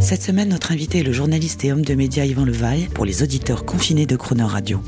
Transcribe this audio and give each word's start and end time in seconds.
Cette 0.00 0.22
semaine, 0.22 0.48
notre 0.48 0.72
invité 0.72 1.00
est 1.00 1.02
le 1.02 1.12
journaliste 1.12 1.62
et 1.64 1.72
homme 1.72 1.84
de 1.84 1.94
médias 1.94 2.24
Yvan 2.24 2.46
Levaille 2.46 2.88
pour 2.94 3.04
les 3.04 3.22
auditeurs 3.22 3.66
confinés 3.66 4.06
de 4.06 4.16
Crooner 4.16 4.44
Radio. 4.44 4.80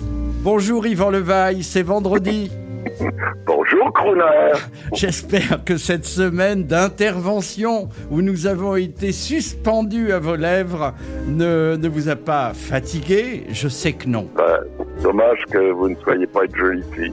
Bonjour 0.42 0.86
Yvan 0.86 1.10
Levaille, 1.10 1.62
c'est 1.62 1.82
vendredi. 1.82 2.50
Bonjour 3.46 3.92
Crooner. 3.92 4.52
J'espère 4.94 5.64
que 5.64 5.76
cette 5.76 6.06
semaine 6.06 6.64
d'intervention 6.64 7.90
où 8.10 8.22
nous 8.22 8.46
avons 8.46 8.74
été 8.76 9.12
suspendus 9.12 10.12
à 10.12 10.18
vos 10.18 10.36
lèvres 10.36 10.94
ne, 11.28 11.76
ne 11.76 11.88
vous 11.88 12.08
a 12.08 12.16
pas 12.16 12.54
fatigué. 12.54 13.44
Je 13.50 13.68
sais 13.68 13.92
que 13.92 14.08
non. 14.08 14.28
Bah, 14.34 14.60
dommage 15.02 15.44
que 15.50 15.72
vous 15.72 15.90
ne 15.90 15.96
soyez 15.96 16.26
pas 16.26 16.46
une 16.46 16.56
jolie 16.56 16.84
fille. 16.94 17.12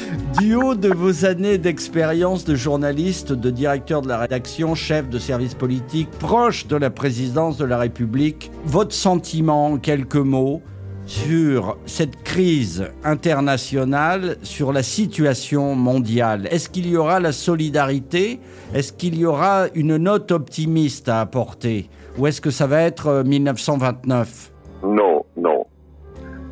Du 0.39 0.55
haut 0.55 0.75
de 0.75 0.87
vos 0.87 1.25
années 1.25 1.57
d'expérience 1.57 2.45
de 2.45 2.55
journaliste, 2.55 3.33
de 3.33 3.49
directeur 3.49 4.01
de 4.01 4.07
la 4.07 4.17
rédaction, 4.17 4.75
chef 4.75 5.09
de 5.09 5.19
service 5.19 5.55
politique, 5.55 6.09
proche 6.19 6.67
de 6.67 6.77
la 6.77 6.89
présidence 6.89 7.57
de 7.57 7.65
la 7.65 7.77
République, 7.77 8.51
votre 8.63 8.93
sentiment 8.93 9.67
en 9.67 9.77
quelques 9.77 10.15
mots 10.15 10.61
sur 11.05 11.77
cette 11.85 12.23
crise 12.23 12.87
internationale, 13.03 14.37
sur 14.43 14.71
la 14.71 14.83
situation 14.83 15.75
mondiale? 15.75 16.47
Est-ce 16.49 16.69
qu'il 16.69 16.87
y 16.87 16.95
aura 16.95 17.19
la 17.19 17.33
solidarité? 17.33 18.39
Est-ce 18.73 18.93
qu'il 18.93 19.17
y 19.17 19.25
aura 19.25 19.65
une 19.75 19.97
note 19.97 20.31
optimiste 20.31 21.09
à 21.09 21.19
apporter? 21.19 21.89
Ou 22.17 22.27
est-ce 22.27 22.39
que 22.39 22.51
ça 22.51 22.67
va 22.67 22.81
être 22.81 23.23
1929 23.25 24.51
Non, 24.83 25.25
non. 25.35 25.65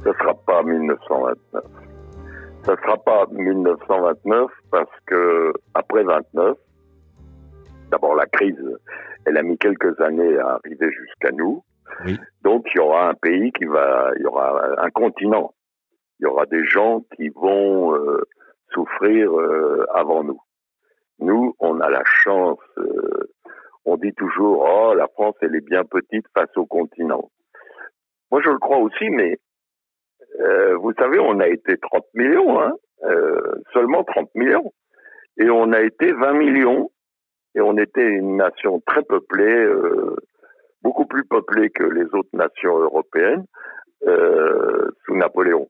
Ce 0.03 0.09
ne 0.09 0.13
sera 0.13 0.33
pas 0.45 0.63
1929. 0.63 1.88
Ça 2.63 2.73
ne 2.73 2.77
sera 2.77 2.97
pas 2.97 3.25
1929 3.31 4.51
parce 4.71 4.99
que 5.05 5.53
après 5.73 6.03
29, 6.03 6.57
d'abord 7.91 8.15
la 8.15 8.25
crise, 8.27 8.57
elle 9.25 9.37
a 9.37 9.43
mis 9.43 9.57
quelques 9.57 9.99
années 10.01 10.37
à 10.39 10.55
arriver 10.55 10.91
jusqu'à 10.91 11.31
nous. 11.31 11.63
Oui. 12.05 12.19
Donc 12.43 12.65
il 12.73 12.77
y 12.77 12.81
aura 12.81 13.09
un 13.09 13.13
pays 13.15 13.51
qui 13.53 13.65
va, 13.65 14.11
il 14.17 14.23
y 14.23 14.25
aura 14.25 14.61
un 14.77 14.89
continent. 14.89 15.53
Il 16.19 16.23
y 16.23 16.25
aura 16.27 16.45
des 16.45 16.65
gens 16.65 17.01
qui 17.15 17.29
vont 17.29 17.95
euh, 17.95 18.21
souffrir 18.73 19.31
euh, 19.31 19.85
avant 19.93 20.23
nous. 20.23 20.39
Nous, 21.19 21.55
on 21.59 21.79
a 21.79 21.89
la 21.89 22.03
chance. 22.05 22.59
euh, 22.77 23.29
on 23.85 23.97
dit 23.97 24.13
toujours, 24.13 24.67
oh, 24.69 24.93
la 24.93 25.07
France, 25.07 25.35
elle 25.41 25.55
est 25.55 25.65
bien 25.65 25.83
petite 25.83 26.25
face 26.35 26.55
au 26.57 26.65
continent. 26.65 27.29
Moi, 28.31 28.41
je 28.43 28.49
le 28.49 28.59
crois 28.59 28.77
aussi, 28.77 29.09
mais 29.09 29.39
euh, 30.39 30.75
vous 30.77 30.93
savez, 30.93 31.19
on 31.19 31.39
a 31.39 31.47
été 31.47 31.77
30 31.77 32.05
millions, 32.13 32.61
hein, 32.61 32.73
euh, 33.03 33.55
seulement 33.73 34.03
30 34.03 34.29
millions, 34.35 34.71
et 35.37 35.49
on 35.49 35.71
a 35.71 35.81
été 35.81 36.11
20 36.11 36.33
millions, 36.33 36.91
et 37.55 37.61
on 37.61 37.77
était 37.77 38.07
une 38.07 38.37
nation 38.37 38.81
très 38.85 39.03
peuplée, 39.03 39.43
euh, 39.43 40.15
beaucoup 40.81 41.05
plus 41.05 41.25
peuplée 41.25 41.69
que 41.69 41.83
les 41.83 42.05
autres 42.13 42.29
nations 42.33 42.77
européennes 42.77 43.45
euh, 44.07 44.89
sous 45.05 45.15
Napoléon. 45.15 45.67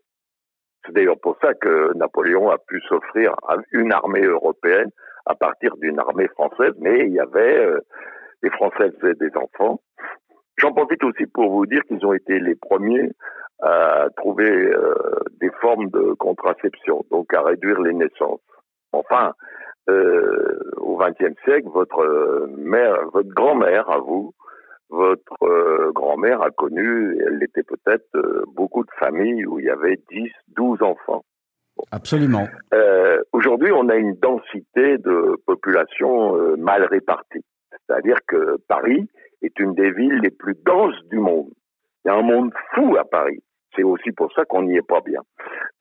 C'est 0.85 0.93
d'ailleurs 0.93 1.19
pour 1.19 1.37
ça 1.41 1.53
que 1.53 1.91
Napoléon 1.95 2.49
a 2.49 2.57
pu 2.57 2.81
s'offrir 2.87 3.33
une 3.71 3.91
armée 3.91 4.23
européenne 4.23 4.89
à 5.25 5.35
partir 5.35 5.75
d'une 5.77 5.99
armée 5.99 6.27
française, 6.29 6.73
mais 6.79 7.05
il 7.05 7.13
y 7.13 7.19
avait 7.19 7.59
euh, 7.59 7.79
les 8.41 8.49
Français 8.51 8.91
faisaient 8.99 9.15
des 9.15 9.35
enfants. 9.35 9.81
J'en 10.59 10.73
profite 10.73 11.03
aussi 11.03 11.25
pour 11.25 11.51
vous 11.51 11.65
dire 11.65 11.81
qu'ils 11.83 12.05
ont 12.05 12.13
été 12.13 12.39
les 12.39 12.55
premiers 12.55 13.11
à 13.61 14.07
trouver 14.15 14.49
euh, 14.49 14.93
des 15.39 15.49
formes 15.61 15.89
de 15.89 16.13
contraception, 16.13 17.05
donc 17.11 17.33
à 17.33 17.41
réduire 17.41 17.81
les 17.81 17.93
naissances. 17.93 18.39
Enfin, 18.93 19.33
euh, 19.89 20.59
au 20.77 20.97
XXe 20.97 21.35
siècle, 21.43 21.67
votre 21.73 21.99
euh, 21.99 22.47
mère, 22.57 23.09
votre 23.13 23.29
grand-mère, 23.29 23.89
à 23.89 23.99
vous, 23.99 24.33
votre 24.89 25.43
euh, 25.43 25.91
grand-mère 25.93 26.41
a 26.41 26.51
connu, 26.51 27.17
elle 27.25 27.43
était 27.43 27.63
peut-être 27.63 28.09
beaucoup 28.53 28.83
de 28.83 28.91
familles 28.97 29.45
où 29.45 29.59
il 29.59 29.65
y 29.65 29.69
avait 29.69 29.99
10, 30.09 30.29
12 30.55 30.81
enfants. 30.81 31.23
Absolument. 31.91 32.47
Euh, 32.73 33.21
Aujourd'hui, 33.31 33.71
on 33.71 33.89
a 33.89 33.95
une 33.95 34.15
densité 34.15 34.97
de 34.97 35.37
population 35.45 36.35
euh, 36.35 36.55
mal 36.57 36.83
répartie. 36.83 37.43
C'est-à-dire 37.71 38.17
que 38.27 38.57
Paris 38.67 39.07
est 39.41 39.59
une 39.59 39.73
des 39.73 39.91
villes 39.91 40.19
les 40.21 40.31
plus 40.31 40.55
denses 40.65 41.01
du 41.09 41.19
monde. 41.19 41.49
Il 42.03 42.09
y 42.09 42.11
a 42.11 42.15
un 42.15 42.21
monde 42.21 42.51
fou 42.73 42.95
à 42.97 43.03
Paris. 43.03 43.41
C'est 43.75 43.83
aussi 43.83 44.11
pour 44.11 44.31
ça 44.33 44.45
qu'on 44.45 44.63
n'y 44.63 44.77
est 44.77 44.87
pas 44.87 45.01
bien 45.01 45.21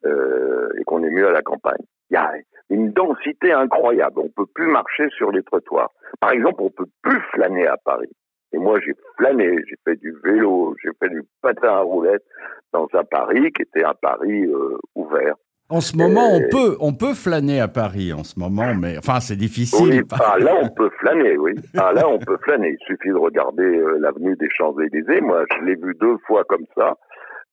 euh, 0.05 0.69
et 0.79 0.83
qu'on 0.83 1.03
est 1.03 1.09
mieux 1.09 1.27
à 1.27 1.31
la 1.31 1.41
campagne. 1.41 1.83
Il 2.09 2.15
y 2.15 2.17
a 2.17 2.33
une 2.69 2.91
densité 2.91 3.51
incroyable. 3.51 4.19
On 4.19 4.29
peut 4.29 4.45
plus 4.53 4.67
marcher 4.67 5.09
sur 5.09 5.31
les 5.31 5.43
trottoirs. 5.43 5.91
Par 6.19 6.31
exemple, 6.31 6.61
on 6.61 6.69
peut 6.69 6.87
plus 7.01 7.19
flâner 7.31 7.67
à 7.67 7.77
Paris. 7.77 8.11
Et 8.51 8.57
moi, 8.57 8.79
j'ai 8.79 8.93
flâné, 9.17 9.57
j'ai 9.67 9.75
fait 9.85 9.95
du 9.97 10.15
vélo, 10.23 10.75
j'ai 10.83 10.89
fait 10.99 11.09
du 11.09 11.23
patin 11.41 11.69
à 11.69 11.81
roulettes 11.81 12.25
dans 12.73 12.87
un 12.93 13.03
Paris 13.03 13.51
qui 13.51 13.61
était 13.61 13.83
un 13.83 13.93
Paris 13.93 14.45
euh, 14.45 14.77
ouvert. 14.95 15.35
En 15.69 15.81
ce 15.81 15.95
moment, 15.95 16.27
on 16.33 16.41
Euh, 16.41 16.47
peut, 16.49 16.77
on 16.79 16.93
peut 16.93 17.13
flâner 17.13 17.61
à 17.61 17.67
Paris 17.67 18.11
en 18.11 18.23
ce 18.23 18.39
moment, 18.39 18.73
mais 18.73 18.97
enfin, 18.97 19.19
c'est 19.19 19.35
difficile. 19.35 20.01
Oui, 20.01 20.17
ah, 20.19 20.37
là 20.39 20.55
on 20.59 20.69
peut 20.69 20.89
flâner, 20.99 21.37
oui. 21.37 21.53
Ah, 21.77 21.93
là 21.93 22.07
on 22.07 22.17
peut 22.17 22.37
flâner. 22.43 22.75
Il 22.79 22.85
suffit 22.85 23.09
de 23.09 23.15
regarder 23.15 23.63
euh, 23.63 23.99
l'avenue 23.99 24.35
des 24.37 24.49
Champs-Élysées. 24.49 25.21
Moi, 25.21 25.45
je 25.55 25.63
l'ai 25.65 25.75
vu 25.75 25.95
deux 26.01 26.17
fois 26.25 26.43
comme 26.45 26.65
ça. 26.75 26.97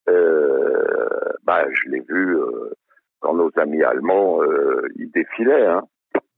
Euh, 0.09 0.85
bah, 1.43 1.65
je 1.71 1.91
l'ai 1.91 2.01
vu 2.09 2.37
quand 3.19 3.35
nos 3.35 3.51
amis 3.57 3.83
allemands 3.83 4.39
ils 4.95 5.11
défilaient. 5.11 5.67
Hein. 5.67 5.83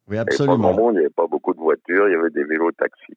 Oui, 0.09 0.17
absolument. 0.17 0.89
il 0.89 0.93
n'y 0.93 0.99
avait 0.99 1.09
pas 1.09 1.27
beaucoup 1.27 1.53
de 1.53 1.59
voitures, 1.59 2.09
il 2.09 2.11
y 2.11 2.15
avait 2.15 2.31
des 2.31 2.43
vélos 2.43 2.71
taxis. 2.71 3.13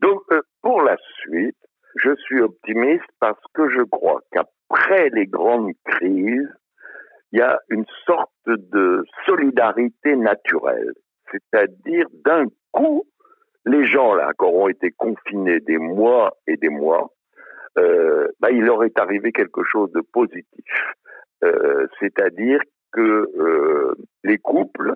Donc, 0.00 0.22
pour 0.62 0.80
la 0.82 0.96
suite, 1.20 1.56
je 1.96 2.14
suis 2.16 2.40
optimiste 2.40 3.04
parce 3.20 3.40
que 3.52 3.68
je 3.68 3.82
crois 3.82 4.20
qu'après 4.32 5.10
les 5.10 5.26
grandes 5.26 5.72
crises, 5.84 6.48
il 7.32 7.40
y 7.40 7.42
a 7.42 7.58
une 7.70 7.84
de 8.46 9.04
solidarité 9.24 10.16
naturelle. 10.16 10.92
C'est-à-dire, 11.30 12.06
d'un 12.24 12.44
coup, 12.72 13.04
les 13.64 13.84
gens 13.84 14.14
là, 14.14 14.32
qui 14.38 14.44
auront 14.44 14.68
été 14.68 14.90
confinés 14.92 15.60
des 15.60 15.78
mois 15.78 16.36
et 16.46 16.56
des 16.56 16.68
mois, 16.68 17.10
euh, 17.78 18.28
bah, 18.40 18.50
il 18.50 18.62
leur 18.62 18.84
est 18.84 18.98
arrivé 18.98 19.32
quelque 19.32 19.62
chose 19.64 19.90
de 19.92 20.00
positif. 20.00 20.64
Euh, 21.44 21.86
C'est-à-dire 22.00 22.60
que 22.92 23.28
euh, 23.36 23.94
les 24.24 24.38
couples 24.38 24.94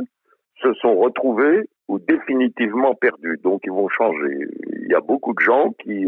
se 0.62 0.72
sont 0.74 0.96
retrouvés 0.96 1.68
ou 1.88 1.98
définitivement 1.98 2.94
perdus. 2.94 3.38
Donc 3.42 3.62
ils 3.64 3.72
vont 3.72 3.88
changer. 3.88 4.46
Il 4.80 4.88
y 4.88 4.94
a 4.94 5.00
beaucoup 5.00 5.34
de 5.34 5.40
gens 5.40 5.72
qui 5.80 6.06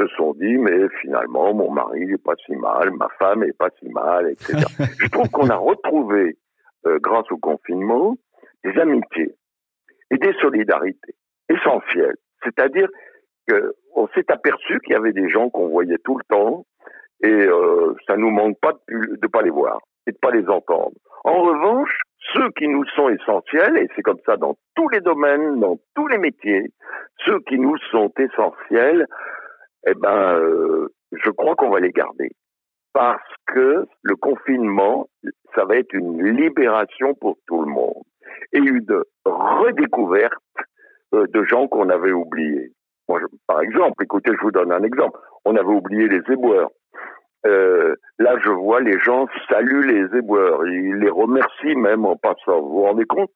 se 0.00 0.14
sont 0.16 0.34
dit 0.34 0.56
mais 0.56 0.88
finalement 1.00 1.52
mon 1.54 1.70
mari 1.70 2.06
n'est 2.06 2.18
pas 2.18 2.34
si 2.46 2.54
mal, 2.56 2.90
ma 2.92 3.08
femme 3.18 3.42
est 3.44 3.56
pas 3.56 3.70
si 3.78 3.88
mal, 3.88 4.30
etc. 4.30 4.56
Je 4.98 5.08
trouve 5.08 5.28
qu'on 5.30 5.48
a 5.50 5.56
retrouvé, 5.56 6.36
euh, 6.86 6.98
grâce 7.00 7.30
au 7.30 7.36
confinement, 7.36 8.16
des 8.64 8.78
amitiés 8.78 9.34
et 10.10 10.16
des 10.16 10.32
solidarités 10.40 11.14
essentielles. 11.48 12.16
C'est-à-dire 12.42 12.88
qu'on 13.48 14.08
s'est 14.14 14.30
aperçu 14.30 14.80
qu'il 14.80 14.92
y 14.94 14.96
avait 14.96 15.12
des 15.12 15.28
gens 15.28 15.50
qu'on 15.50 15.68
voyait 15.68 15.98
tout 16.04 16.16
le 16.16 16.24
temps 16.28 16.64
et 17.22 17.28
euh, 17.28 17.94
ça 18.06 18.16
nous 18.16 18.30
manque 18.30 18.58
pas 18.60 18.72
de, 18.88 19.16
de 19.16 19.26
pas 19.26 19.42
les 19.42 19.50
voir 19.50 19.80
et 20.06 20.12
de 20.12 20.18
pas 20.18 20.30
les 20.30 20.48
entendre. 20.48 20.96
En 21.24 21.42
revanche, 21.42 22.00
ceux 22.32 22.50
qui 22.56 22.68
nous 22.68 22.84
sont 22.96 23.08
essentiels, 23.08 23.76
et 23.76 23.88
c'est 23.94 24.02
comme 24.02 24.20
ça 24.24 24.36
dans 24.36 24.56
tous 24.74 24.88
les 24.88 25.00
domaines, 25.00 25.60
dans 25.60 25.78
tous 25.94 26.06
les 26.08 26.18
métiers, 26.18 26.70
ceux 27.26 27.40
qui 27.40 27.58
nous 27.58 27.76
sont 27.90 28.12
essentiels, 28.18 29.06
eh 29.86 29.94
ben, 29.94 30.34
euh, 30.38 30.88
je 31.12 31.30
crois 31.30 31.54
qu'on 31.56 31.70
va 31.70 31.80
les 31.80 31.90
garder. 31.90 32.30
Parce 32.92 33.22
que 33.46 33.86
le 34.02 34.16
confinement, 34.16 35.08
ça 35.54 35.64
va 35.64 35.76
être 35.76 35.92
une 35.92 36.22
libération 36.36 37.14
pour 37.14 37.36
tout 37.46 37.60
le 37.62 37.70
monde. 37.70 38.02
Et 38.52 38.58
une 38.58 38.84
redécouverte 39.24 40.32
euh, 41.14 41.26
de 41.28 41.42
gens 41.44 41.68
qu'on 41.68 41.88
avait 41.88 42.12
oubliés. 42.12 42.72
Moi, 43.08 43.20
je- 43.20 43.36
par 43.46 43.60
exemple, 43.60 44.02
écoutez, 44.04 44.32
je 44.36 44.42
vous 44.42 44.50
donne 44.52 44.72
un 44.72 44.82
exemple. 44.82 45.18
On 45.44 45.56
avait 45.56 45.68
oublié 45.68 46.08
les 46.08 46.20
éboueurs. 46.32 46.70
Euh, 47.46 47.94
là, 48.18 48.36
je 48.42 48.50
vois 48.50 48.80
les 48.80 48.98
gens 48.98 49.26
saluent 49.48 49.86
les 49.86 50.18
éboueurs. 50.18 50.66
Ils 50.66 50.96
les 50.96 51.10
remercient 51.10 51.76
même 51.76 52.04
en 52.04 52.16
passant. 52.16 52.60
Vous 52.60 52.68
vous 52.70 52.82
rendez 52.82 53.06
compte? 53.06 53.30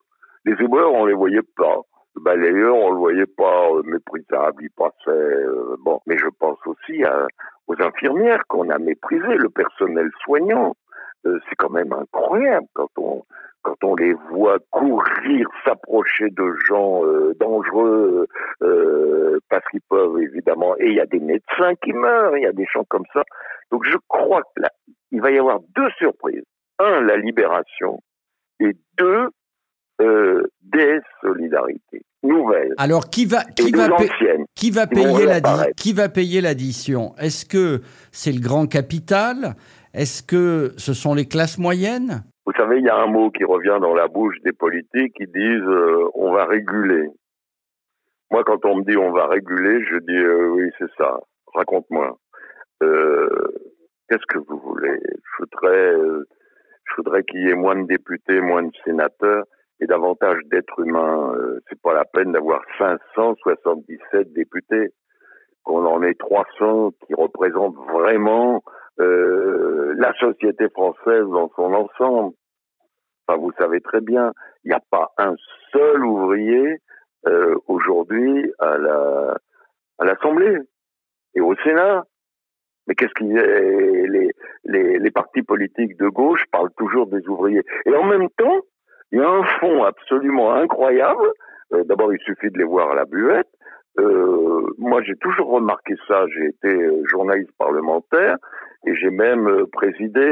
Les 0.45 0.53
éboueurs, 0.63 0.93
on 0.93 1.05
les 1.05 1.13
voyait 1.13 1.41
pas. 1.57 1.79
Balayeur, 2.21 2.75
on 2.75 2.91
le 2.91 2.97
voyait 2.97 3.25
pas 3.25 3.67
euh, 3.71 3.83
méprisable, 3.83 4.63
il 4.63 4.69
passait. 4.71 4.93
euh, 5.09 5.75
bon, 5.79 5.99
mais 6.07 6.17
je 6.17 6.27
pense 6.39 6.57
aussi 6.65 7.03
à- 7.03 7.27
aux 7.67 7.81
infirmières 7.81 8.43
qu'on 8.47 8.69
a 8.69 8.77
méprisées, 8.77 9.35
le 9.37 9.49
personnel 9.49 10.09
soignant. 10.23 10.75
Euh, 11.25 11.39
c'est 11.49 11.55
quand 11.55 11.69
même 11.71 11.91
incroyable 11.93 12.67
quand 12.73 12.89
on 12.97 13.23
quand 13.63 13.83
on 13.83 13.95
les 13.95 14.13
voit 14.29 14.59
courir, 14.69 15.47
s'approcher 15.65 16.29
de 16.29 16.53
gens 16.67 17.03
euh, 17.03 17.33
dangereux, 17.39 18.27
euh, 18.61 19.39
parce 19.49 19.65
qu'ils 19.71 19.81
peuvent 19.89 20.19
évidemment, 20.19 20.75
et 20.77 20.85
il 20.89 20.93
y 20.93 20.99
a 20.99 21.07
des 21.07 21.19
médecins 21.19 21.73
qui 21.83 21.91
meurent, 21.91 22.37
il 22.37 22.43
y 22.43 22.45
a 22.45 22.51
des 22.51 22.67
gens 22.71 22.83
comme 22.89 23.05
ça. 23.11 23.23
Donc 23.71 23.83
je 23.85 23.97
crois 24.07 24.43
que 24.55 24.61
là, 24.61 24.69
il 25.11 25.19
va 25.19 25.31
y 25.31 25.39
avoir 25.39 25.61
deux 25.75 25.89
surprises. 25.97 26.43
Un, 26.77 27.01
la 27.01 27.17
libération, 27.17 28.01
et 28.59 28.73
deux, 28.99 29.29
euh, 30.01 30.43
des 30.61 30.99
solidarités 31.21 32.03
nouvelles. 32.23 32.73
Alors 32.77 33.09
qui 33.09 33.25
va 33.25 33.43
qui 33.43 33.71
qui 34.55 34.71
payer 34.87 35.25
l'addi- 35.25 35.25
réapparaître. 35.27 35.75
qui 35.75 35.93
va 35.93 36.09
payer 36.09 36.41
l'addition? 36.41 37.13
Est-ce 37.17 37.45
que 37.45 37.81
c'est 38.11 38.31
le 38.31 38.41
grand 38.41 38.67
capital? 38.67 39.55
Est-ce 39.93 40.23
que 40.23 40.73
ce 40.77 40.93
sont 40.93 41.13
les 41.13 41.25
classes 41.27 41.57
moyennes? 41.57 42.23
Vous 42.45 42.53
savez, 42.57 42.79
il 42.79 42.85
y 42.85 42.89
a 42.89 42.97
un 42.97 43.07
mot 43.07 43.31
qui 43.31 43.43
revient 43.45 43.77
dans 43.81 43.93
la 43.93 44.07
bouche 44.07 44.35
des 44.43 44.51
politiques 44.51 45.13
qui 45.15 45.25
disent 45.27 45.67
euh, 45.67 46.09
on 46.13 46.31
va 46.31 46.45
réguler. 46.45 47.07
Moi, 48.31 48.43
quand 48.43 48.65
on 48.65 48.77
me 48.77 48.83
dit 48.83 48.97
on 48.97 49.11
va 49.11 49.27
réguler, 49.27 49.83
je 49.89 49.97
dis 49.99 50.17
euh, 50.17 50.49
oui, 50.49 50.69
c'est 50.77 50.91
ça. 50.97 51.19
Raconte-moi. 51.53 52.17
Qu'est-ce 54.09 54.25
que 54.27 54.37
vous 54.47 54.59
voulez? 54.59 54.99
Je 55.03 55.31
voudrais, 55.39 55.93
je 56.85 56.95
voudrais 56.97 57.23
qu'il 57.23 57.41
y 57.41 57.49
ait 57.49 57.55
moins 57.55 57.75
de 57.75 57.87
députés, 57.87 58.39
moins 58.41 58.63
de 58.63 58.71
sénateurs 58.83 59.45
et 59.79 59.87
davantage 59.87 60.39
d'êtres 60.45 60.79
humains. 60.79 61.33
Euh, 61.35 61.59
c'est 61.69 61.79
pas 61.81 61.93
la 61.93 62.05
peine 62.05 62.31
d'avoir 62.31 62.61
577 62.77 64.33
députés. 64.33 64.93
Qu'on 65.63 65.85
en 65.85 66.03
ait 66.03 66.13
300 66.13 66.91
qui 67.05 67.15
représentent 67.15 67.77
vraiment 67.91 68.63
euh, 68.99 69.95
la 69.97 70.13
société 70.13 70.69
française 70.69 71.25
dans 71.25 71.49
son 71.55 71.73
ensemble. 71.73 72.35
Enfin, 73.27 73.39
vous 73.39 73.51
savez 73.57 73.81
très 73.81 74.01
bien, 74.01 74.31
il 74.63 74.69
n'y 74.69 74.75
a 74.75 74.81
pas 74.91 75.11
un 75.17 75.35
seul 75.71 76.05
ouvrier 76.05 76.77
euh, 77.25 77.55
aujourd'hui 77.67 78.51
à 78.59 78.77
la 78.77 79.37
à 79.97 80.05
l'Assemblée 80.05 80.57
et 81.33 81.41
au 81.41 81.55
Sénat. 81.63 82.05
Mais 82.87 82.93
qu'est-ce 82.93 83.13
qu'il 83.15 83.33
y 83.33 83.39
a? 83.39 83.43
Les, 83.43 84.31
les, 84.65 84.99
les 84.99 85.11
partis 85.11 85.41
politiques 85.41 85.97
de 85.97 86.07
gauche 86.07 86.43
parlent 86.51 86.73
toujours 86.77 87.07
des 87.07 87.27
ouvriers. 87.27 87.63
Et 87.87 87.95
en 87.95 88.03
même 88.03 88.29
temps, 88.37 88.61
il 89.11 89.19
y 89.19 89.21
a 89.21 89.29
un 89.29 89.43
fond 89.59 89.83
absolument 89.83 90.53
incroyable. 90.53 91.27
Euh, 91.73 91.83
D'abord, 91.85 92.13
il 92.13 92.19
suffit 92.19 92.49
de 92.49 92.57
les 92.57 92.63
voir 92.63 92.91
à 92.91 92.95
la 92.95 93.05
buette. 93.05 93.47
Euh, 93.99 94.67
moi, 94.77 95.01
j'ai 95.03 95.15
toujours 95.15 95.49
remarqué 95.51 95.95
ça. 96.07 96.25
J'ai 96.27 96.47
été 96.47 96.67
euh, 96.67 97.01
journaliste 97.05 97.51
parlementaire 97.57 98.37
et 98.85 98.95
j'ai 98.95 99.09
même 99.09 99.47
euh, 99.47 99.65
présidé 99.71 100.25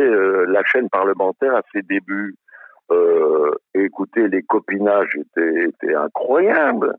la 0.47 0.63
chaîne 0.65 0.89
parlementaire 0.89 1.55
à 1.55 1.61
ses 1.73 1.81
débuts. 1.81 2.35
Écoutez, 3.73 4.27
les 4.27 4.43
copinages 4.43 5.15
étaient, 5.15 5.63
étaient 5.65 5.95
incroyables. 5.95 6.95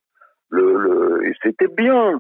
Le, 0.51 0.77
le, 0.77 1.27
et 1.29 1.35
c'était 1.43 1.69
bien. 1.69 2.19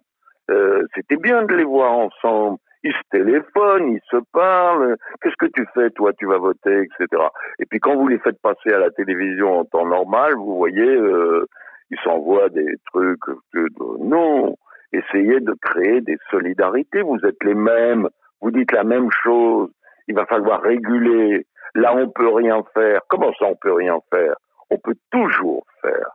Euh, 0.51 0.85
c'était 0.95 1.17
bien 1.17 1.43
de 1.43 1.55
les 1.55 1.65
voir 1.65 1.93
ensemble. 1.93 2.59
Ils 2.85 2.93
se 2.93 3.01
téléphonent, 3.11 3.93
ils 3.95 4.01
se 4.11 4.19
parlent. 4.33 4.97
Qu'est-ce 5.23 5.37
que 5.39 5.51
tu 5.53 5.67
fais, 5.75 5.89
toi? 5.91 6.13
Tu 6.19 6.27
vas 6.27 6.37
voter, 6.39 6.83
etc. 6.83 7.23
Et 7.59 7.65
puis 7.67 7.81
quand 7.81 7.97
vous 7.97 8.09
les 8.09 8.19
faites 8.19 8.41
passer 8.43 8.73
à 8.73 8.79
la 8.79 8.91
télévision 8.91 9.61
en 9.61 9.65
temps 9.65 9.87
normal, 9.87 10.35
vous 10.37 10.57
voyez, 10.57 10.87
euh, 10.87 11.47
ils 11.91 11.99
s'envoient 12.05 12.51
des 12.51 12.77
trucs. 12.93 13.21
non, 14.01 14.55
essayez 14.93 15.41
de 15.41 15.55
créer 15.63 16.01
des 16.03 16.19
solidarités. 16.31 17.03
Vous 17.03 17.19
êtes 17.25 17.43
les 17.43 17.55
mêmes. 17.55 18.09
Vous 18.43 18.51
dites 18.51 18.73
la 18.73 18.85
même 18.85 19.09
chose. 19.23 19.71
Il 20.07 20.15
va 20.15 20.27
falloir 20.27 20.61
réguler. 20.61 21.47
Là, 21.75 21.95
on 21.97 22.11
peut 22.11 22.29
rien 22.29 22.63
faire. 22.75 23.01
Comment 23.09 23.33
ça, 23.39 23.47
on 23.47 23.57
peut 23.57 23.73
rien 23.73 23.99
faire? 24.13 24.35
On 24.71 24.77
peut 24.79 24.97
toujours 25.11 25.65
faire. 25.81 26.11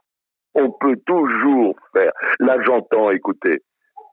On 0.54 0.72
peut 0.72 0.98
toujours 1.06 1.76
faire. 1.94 2.12
Là, 2.40 2.58
j'entends, 2.62 3.10
écoutez, 3.12 3.60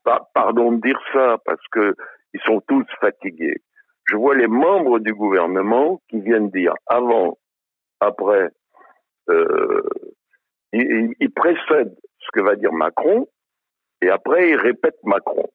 pa- 0.05 0.23
pardon 0.35 0.73
de 0.73 0.81
dire 0.81 0.99
ça, 1.13 1.37
parce 1.45 1.67
que 1.73 1.95
ils 2.37 2.43
sont 2.45 2.61
tous 2.69 2.85
fatigués. 3.01 3.57
Je 4.05 4.17
vois 4.17 4.35
les 4.35 4.47
membres 4.47 4.99
du 4.99 5.15
gouvernement 5.15 6.01
qui 6.09 6.21
viennent 6.21 6.51
dire 6.51 6.75
avant, 6.87 7.39
après, 8.01 8.51
euh, 9.31 9.83
ils, 10.73 11.33
précèdent 11.35 11.97
ce 12.21 12.29
que 12.33 12.41
va 12.41 12.57
dire 12.57 12.73
Macron, 12.73 13.27
et 14.03 14.11
après 14.11 14.51
ils 14.51 14.57
répètent 14.57 15.03
Macron. 15.05 15.49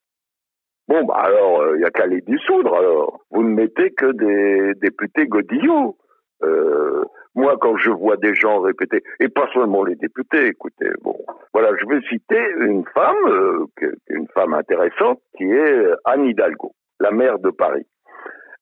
Bon, 0.88 1.04
bah 1.04 1.18
alors, 1.18 1.74
il 1.74 1.78
n'y 1.78 1.84
a 1.84 1.90
qu'à 1.90 2.06
les 2.06 2.20
dissoudre, 2.22 2.74
alors. 2.74 3.24
Vous 3.30 3.44
ne 3.44 3.54
mettez 3.54 3.92
que 3.92 4.12
des 4.12 4.74
députés 4.80 5.26
godillots. 5.26 5.96
Euh, 6.44 7.04
moi, 7.34 7.56
quand 7.60 7.76
je 7.76 7.90
vois 7.90 8.16
des 8.16 8.34
gens 8.34 8.60
répéter, 8.60 9.02
et 9.20 9.28
pas 9.28 9.48
seulement 9.54 9.84
les 9.84 9.96
députés, 9.96 10.48
écoutez, 10.48 10.90
bon, 11.02 11.16
voilà, 11.52 11.70
je 11.80 11.86
vais 11.86 12.00
citer 12.08 12.40
une 12.58 12.84
femme, 12.92 13.16
euh, 13.26 13.66
une 14.10 14.28
femme 14.28 14.54
intéressante, 14.54 15.20
qui 15.36 15.44
est 15.44 15.72
euh, 15.72 15.96
Anne 16.04 16.24
Hidalgo, 16.24 16.72
la 17.00 17.10
maire 17.10 17.38
de 17.38 17.50
Paris. 17.50 17.86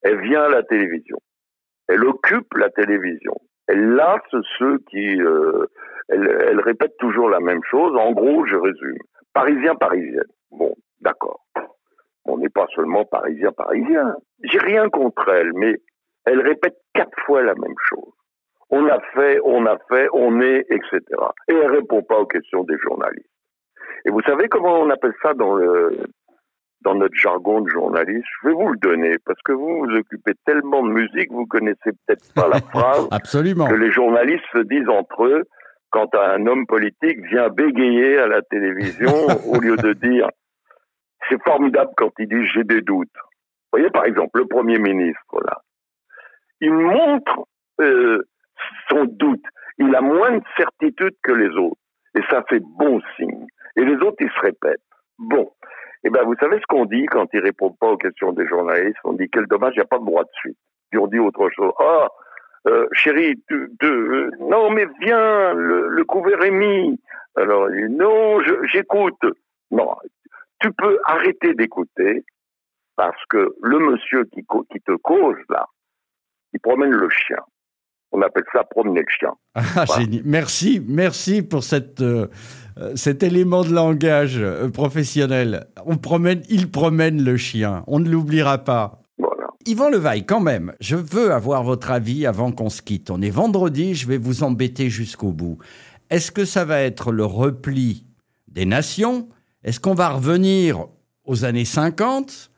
Elle 0.02 0.20
vient 0.20 0.42
à 0.42 0.48
la 0.48 0.62
télévision. 0.62 1.18
Elle 1.88 2.04
occupe 2.06 2.54
la 2.54 2.70
télévision. 2.70 3.34
Elle 3.66 3.90
lasse 3.94 4.22
ceux 4.58 4.78
qui... 4.90 5.18
elle 6.08 6.60
répète 6.60 6.96
toujours 6.98 7.28
la 7.28 7.40
même 7.40 7.60
chose. 7.70 7.94
En 7.96 8.12
gros, 8.12 8.46
je 8.46 8.56
résume. 8.56 8.96
Parisien, 9.34 9.74
parisienne. 9.74 10.24
Bon, 10.50 10.74
d'accord. 11.00 11.44
On 12.24 12.38
n'est 12.38 12.48
pas 12.48 12.66
seulement 12.74 13.04
parisien, 13.04 13.52
parisien. 13.52 14.14
J'ai 14.44 14.58
rien 14.58 14.88
contre 14.88 15.28
elle, 15.28 15.52
mais 15.54 15.76
elle 16.30 16.40
répète 16.40 16.76
quatre 16.94 17.18
fois 17.26 17.42
la 17.42 17.54
même 17.54 17.74
chose. 17.88 18.12
On 18.70 18.86
a 18.86 19.00
fait, 19.14 19.40
on 19.44 19.66
a 19.66 19.76
fait, 19.88 20.08
on 20.12 20.40
est, 20.40 20.64
etc. 20.70 21.00
Et 21.48 21.54
elle 21.54 21.70
répond 21.70 22.02
pas 22.02 22.18
aux 22.18 22.26
questions 22.26 22.62
des 22.64 22.78
journalistes. 22.78 23.28
Et 24.04 24.10
vous 24.10 24.22
savez 24.22 24.48
comment 24.48 24.80
on 24.80 24.90
appelle 24.90 25.14
ça 25.22 25.34
dans 25.34 25.54
le 25.54 26.04
dans 26.82 26.94
notre 26.94 27.14
jargon 27.14 27.60
de 27.60 27.68
journaliste? 27.68 28.24
Je 28.42 28.48
vais 28.48 28.54
vous 28.54 28.68
le 28.68 28.78
donner 28.78 29.16
parce 29.26 29.40
que 29.44 29.52
vous 29.52 29.80
vous 29.80 29.96
occupez 29.96 30.32
tellement 30.46 30.82
de 30.82 30.90
musique, 30.92 31.30
vous 31.30 31.46
connaissez 31.46 31.90
peut-être 32.06 32.32
pas 32.34 32.48
la 32.48 32.60
phrase 32.72 33.08
Absolument. 33.10 33.66
que 33.66 33.74
les 33.74 33.90
journalistes 33.90 34.44
se 34.54 34.62
disent 34.62 34.88
entre 34.88 35.24
eux 35.24 35.44
quand 35.90 36.14
un 36.14 36.46
homme 36.46 36.66
politique 36.66 37.18
vient 37.26 37.48
bégayer 37.48 38.18
à 38.18 38.28
la 38.28 38.42
télévision 38.42 39.12
au 39.52 39.58
lieu 39.58 39.76
de 39.76 39.92
dire 39.94 40.28
c'est 41.28 41.42
formidable 41.42 41.90
quand 41.96 42.12
il 42.20 42.28
dit 42.28 42.46
j'ai 42.54 42.64
des 42.64 42.80
doutes. 42.82 43.08
Vous 43.18 43.78
voyez 43.78 43.90
par 43.90 44.04
exemple 44.04 44.38
le 44.38 44.46
premier 44.46 44.78
ministre 44.78 45.40
là, 45.44 45.58
il 46.60 46.72
montre 46.72 47.46
euh, 47.80 48.22
son 48.88 49.04
doute. 49.04 49.44
Il 49.78 49.94
a 49.94 50.00
moins 50.00 50.38
de 50.38 50.44
certitude 50.56 51.14
que 51.22 51.32
les 51.32 51.50
autres 51.56 51.80
et 52.14 52.22
ça 52.30 52.42
fait 52.48 52.60
bon 52.60 53.00
signe. 53.16 53.46
Et 53.76 53.84
les 53.84 53.96
autres 53.96 54.16
ils 54.20 54.30
se 54.30 54.40
répètent. 54.40 54.80
Bon, 55.18 55.50
eh 56.04 56.10
ben 56.10 56.22
vous 56.24 56.34
savez 56.40 56.56
ce 56.58 56.66
qu'on 56.68 56.84
dit 56.86 57.06
quand 57.06 57.26
ils 57.32 57.40
répondent 57.40 57.78
pas 57.78 57.88
aux 57.88 57.96
questions 57.96 58.32
des 58.32 58.46
journalistes? 58.46 58.98
On 59.04 59.12
dit 59.14 59.28
quel 59.30 59.46
dommage, 59.46 59.72
il 59.74 59.78
n'y 59.78 59.84
a 59.84 59.86
pas 59.86 59.98
de 59.98 60.04
droit 60.04 60.24
de 60.24 60.30
suite. 60.34 60.58
Puis 60.90 60.98
on 60.98 61.06
dit 61.06 61.18
autre 61.18 61.48
chose. 61.50 61.72
Ah, 61.78 62.08
euh, 62.68 62.86
chérie, 62.92 63.42
tu, 63.48 63.70
tu- 63.80 63.86
euh, 63.86 64.30
non 64.40 64.70
mais 64.70 64.86
viens, 65.00 65.54
le, 65.54 65.88
le 65.88 66.04
couvert 66.04 66.42
est 66.42 66.50
mis. 66.50 67.00
Alors 67.36 67.70
il 67.70 67.88
dit 67.88 67.94
non, 67.94 68.40
j'écoute. 68.64 69.22
Non, 69.70 69.94
tu 70.60 70.70
peux 70.72 70.98
arrêter 71.04 71.54
d'écouter 71.54 72.24
parce 72.96 73.24
que 73.30 73.54
le 73.62 73.78
monsieur 73.78 74.24
qui 74.24 74.44
te 74.44 74.92
cause 74.96 75.36
là, 75.48 75.66
il 76.52 76.60
promène 76.60 76.90
le 76.90 77.08
chien. 77.10 77.36
On 78.12 78.22
appelle 78.22 78.44
ça 78.52 78.64
promener 78.64 79.00
le 79.00 79.06
chien. 79.08 79.30
Ah, 79.54 79.84
Voilà. 79.86 80.02
génial. 80.02 80.22
Merci, 80.24 80.82
merci 80.86 81.42
pour 81.42 81.62
cette, 81.62 82.00
euh, 82.00 82.26
euh, 82.78 82.96
cet 82.96 83.22
élément 83.22 83.62
de 83.62 83.72
langage 83.72 84.36
euh, 84.38 84.68
professionnel. 84.68 85.68
On 85.86 85.96
promène, 85.96 86.42
il 86.48 86.70
promène 86.70 87.22
le 87.22 87.36
chien. 87.36 87.84
On 87.86 88.00
ne 88.00 88.08
l'oubliera 88.08 88.58
pas. 88.58 89.02
Voilà. 89.16 89.46
Yvan 89.64 89.90
Levaille, 89.90 90.26
quand 90.26 90.40
même, 90.40 90.72
je 90.80 90.96
veux 90.96 91.32
avoir 91.32 91.62
votre 91.62 91.92
avis 91.92 92.26
avant 92.26 92.50
qu'on 92.50 92.68
se 92.68 92.82
quitte. 92.82 93.10
On 93.10 93.22
est 93.22 93.30
vendredi, 93.30 93.94
je 93.94 94.08
vais 94.08 94.18
vous 94.18 94.42
embêter 94.42 94.90
jusqu'au 94.90 95.30
bout. 95.30 95.58
Est-ce 96.10 96.32
que 96.32 96.44
ça 96.44 96.64
va 96.64 96.80
être 96.80 97.12
le 97.12 97.24
repli 97.24 98.04
des 98.48 98.64
nations? 98.66 99.28
Est-ce 99.62 99.78
qu'on 99.78 99.94
va 99.94 100.08
revenir 100.08 100.86
aux 101.24 101.44
années 101.44 101.64
50 101.64 102.50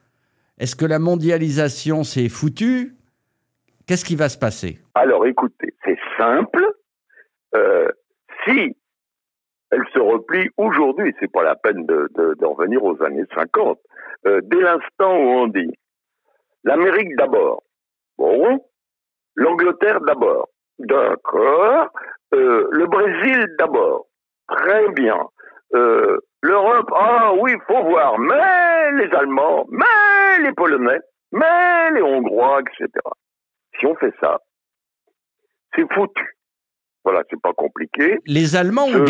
Est-ce 0.58 0.76
que 0.76 0.86
la 0.86 0.98
mondialisation 0.98 2.04
s'est 2.04 2.30
foutue? 2.30 2.96
Qu'est-ce 3.86 4.04
qui 4.04 4.16
va 4.16 4.28
se 4.28 4.38
passer? 4.38 4.78
Alors 4.94 5.26
écoutez, 5.26 5.74
c'est 5.84 5.98
simple. 6.18 6.64
Euh, 7.54 7.88
si 8.44 8.76
elle 9.70 9.84
se 9.92 9.98
replie 9.98 10.48
aujourd'hui, 10.56 11.14
c'est 11.20 11.30
pas 11.32 11.42
la 11.42 11.56
peine 11.56 11.84
de, 11.86 12.08
de- 12.14 12.34
d'en 12.34 12.52
revenir 12.54 12.82
aux 12.84 13.02
années 13.02 13.24
50. 13.34 13.78
Euh, 14.26 14.40
dès 14.44 14.60
l'instant 14.60 15.16
où 15.16 15.28
on 15.42 15.46
dit 15.48 15.72
l'Amérique 16.64 17.16
d'abord, 17.16 17.62
bon, 18.18 18.64
l'Angleterre 19.34 20.00
d'abord, 20.02 20.48
d'accord, 20.78 21.88
euh, 22.34 22.68
le 22.70 22.86
Brésil 22.86 23.46
d'abord, 23.58 24.06
très 24.48 24.88
bien, 24.90 25.18
l'Europe, 26.42 26.90
ah 26.94 27.32
oui, 27.40 27.52
faut 27.66 27.82
voir, 27.84 28.18
mais 28.18 28.92
les 28.92 29.10
Allemands, 29.16 29.64
mais 29.70 30.38
les 30.44 30.52
Polonais, 30.52 30.98
mais 31.32 31.90
les 31.92 32.02
Hongrois, 32.02 32.60
etc. 32.60 32.88
Si 33.82 33.86
on 33.86 33.96
fait 33.96 34.14
ça, 34.20 34.38
c'est 35.74 35.92
foutu. 35.92 36.36
Voilà, 37.04 37.22
c'est 37.28 37.40
pas 37.42 37.52
compliqué. 37.52 38.20
Les 38.26 38.54
Allemands, 38.54 38.86
ont, 38.86 39.04